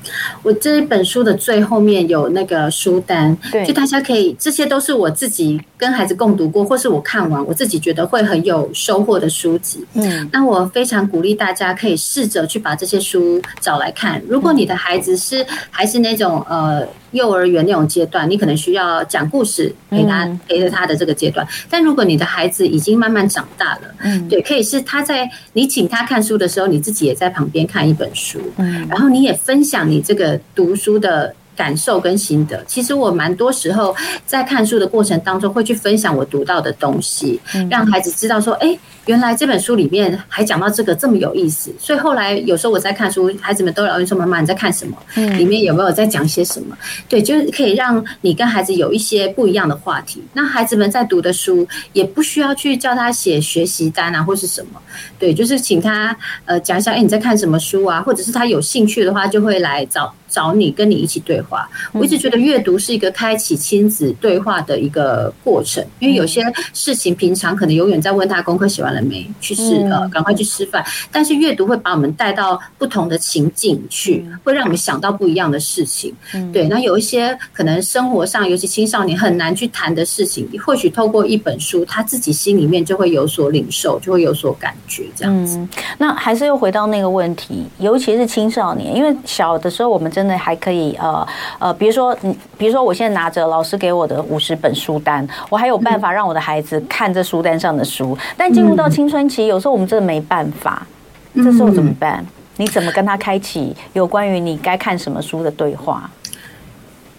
[0.43, 9.85] 我这一本书的最后面有那个书单，对，就大家可以，这些都是我自己跟孩子共读过，或是我看完我自己觉得会很有收获的书籍。
[9.95, 14.23] 嗯，那我非常鼓励大家可以试着去把这些书找来看。
[14.29, 16.87] 如果你的孩子是还是那种呃。
[17.15, 21.47] 幼儿园那种阶段，你可能需要讲故事陪他陪着他的这个阶段。
[21.71, 31.35] 但如果你的孩子已经慢慢长大了，嗯，对，可以是他在你请他看书的时候，你自己也在旁边看一本书，嗯，然后你也分享你这个读书的。
[31.57, 33.95] 感受跟心得，其实我蛮多时候
[34.27, 37.41] 在看书的过程当中会去分享我读到的东西，
[37.71, 38.77] 让孩子知道说，哎，
[39.07, 41.73] 原来这本书里面还讲到这个这么有意思。
[41.79, 44.97] 所以后来有时候我在看书，孩子们都会说：“妈妈你在看什么？
[45.37, 46.77] 里面有没有在讲些什么？”
[47.09, 50.23] 对，就是可以让你跟孩子有一些不一样的话题。
[50.33, 54.81] 那孩子们在读的书也不需要去叫他写学习单啊，或是什么。
[55.19, 58.01] 对，就是请他呃讲一下，哎，你在看什么书啊？
[58.03, 60.13] 或者是他有兴趣的话，就会来找。
[60.35, 61.69] 找你，跟你一起对话。
[61.93, 70.85] 我一直觉得阅读是一个开启亲子对话的一个过程，因为有些事情平常可能永远在问他功课写完了没，去吃呃，赶快去吃饭。
[71.13, 76.13] 但是阅读会把我们带到不同的情境去，会让我们想到不一样的事情。
[76.53, 85.05] 对，那有一些可能生活上，尤其青少年很难去谈的事情，或许透过一本书，他自己心里面就会有所领受，就会有所感觉。
[85.15, 85.65] 这样子。
[85.97, 90.24] 那还是又回到那个问题，尤其是青少年，因为小的时候我们真。
[90.25, 91.27] 真的还可以，呃
[91.59, 98.17] 呃，比如说，你比如说，我现在拿着老师给我的五十本书单，我还有办法让我的孩子看这书单上的书。
[98.35, 100.87] 但进入到青春期，有时候我们真的没办法，
[101.35, 102.25] 这时候怎么办？
[102.57, 106.11] 你怎么跟他开启有关于你该看什么书的对话？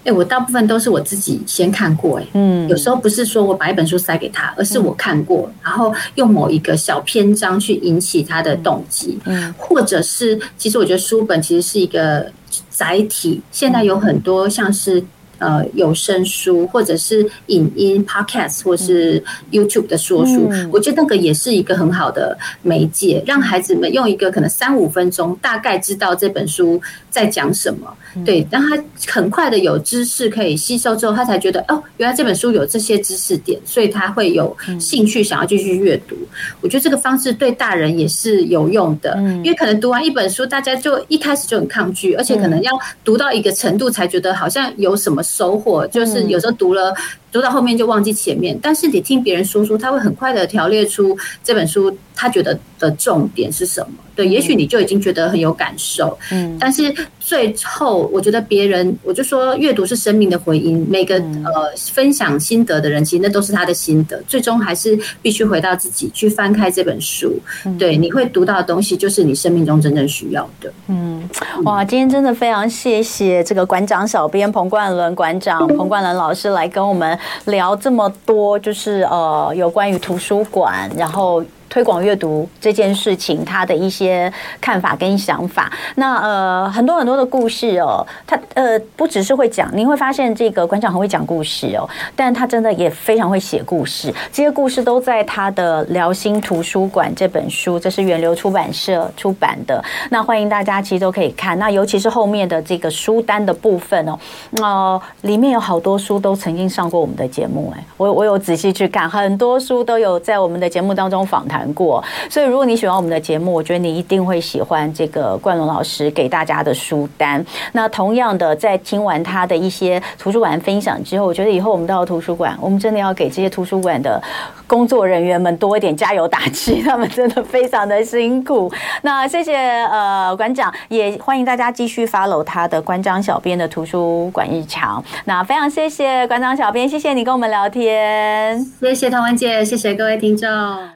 [0.05, 12.31] 哎，我大部分都是我自己先看过，哎，嗯，有时候不是说我把一本书塞给他，而是我看过，然后用某一个小篇章去引起他的动机，嗯，或者是，其实我觉得书本其实是一个
[12.75, 13.41] 载体。
[13.51, 15.03] 现在有很多像是
[15.37, 27.95] 呃有声书，或者是影音 Podcast，或是 YouTube 的说书，我觉得那个也是一个很好的媒介，让孩子们用一个可能三五分钟，大概知道这本书在讲什么。
[28.23, 36.15] 对，让他很快的有知识可以吸收之后，他才觉得哦，原来这本书有这些知识点，所以他会有兴趣想要继续阅读。
[36.61, 42.71] 我觉得这个方式对大人也是有用的，因为可能读完一本书，大家就一开始就很抗拒，而且可能要
[43.03, 46.93] 读到一个程度才觉得好像有什么收获，就是有时候读了。
[47.31, 53.97] 读到后面就忘记前面，但是你听别人说书，他会很快的条列出这本书他觉得的重点是什么。
[54.15, 56.17] 对，也许你就已经觉得很有感受。
[56.31, 60.85] 嗯，但是最后我觉得别人，我就说阅读是生命的回音。
[60.89, 64.21] 每个呃分享心得的人，其实那都是他的心得。
[64.27, 67.37] 最终还是必须回到自己去翻开这本书。
[67.77, 70.71] 对，你会读到的东西，就是你生命中真正需要的。
[70.87, 71.27] 嗯，
[71.63, 77.17] 哇，今天真的非常谢谢这个馆长小编彭冠伦馆长彭冠伦老师来跟我们。
[77.45, 81.43] 聊这么多，就是呃，有关于图书馆，然后。
[81.75, 85.69] 推广阅读这件事情，他的一些看法跟想法。
[85.95, 94.09] 那呃，很多很多的故事哦，他呃不只是会讲，您会发现这个馆长很会讲故事哦，但他真的也非常会写故事。
[94.31, 99.83] 这些故事都在他的《辽心图书馆》这本书，这是远流出版社出版的。
[100.09, 101.59] 那欢迎大家其实都可以看。
[101.59, 104.17] 那尤其是后面的这个书单的部分哦，
[104.61, 117.43] 哦、里面有好多书都曾经上过我们的节目哎，我我有仔细去看，很多书都有在我们的节目当中访谈过，所以如果你喜欢我们的节目，我觉得你一定会喜欢这个冠龙老师给大家的书单。
[117.73, 124.21] 那同样的，在听完他的一些图书馆分享之后，我觉得以后我们到了图书馆，我们真的要给这些图书馆的
[124.67, 128.71] 工作人员们多一点加油打气， 他们真的非常的辛苦。
[129.01, 135.03] 那谢谢呃馆长，也欢迎大家继续 follow 他的馆长小编的图书馆日常。
[135.25, 140.89] 那非常谢谢馆长小编，谢谢你跟我们聊天，谢谢童文姐，谢谢各位听众。